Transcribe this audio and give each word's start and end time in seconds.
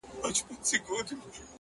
•فرشتې 0.21 0.53
سوې 0.67 0.79
په 0.85 0.91
لعنت 0.93 1.07
ویلو 1.09 1.31
ستړي, 1.33 1.49